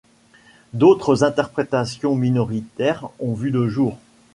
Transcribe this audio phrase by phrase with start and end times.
[0.73, 3.99] D'autres interprétations, minoritaires, ont vu le jour.